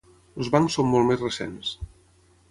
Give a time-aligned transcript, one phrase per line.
[0.43, 1.69] Els bancs són molt més recents.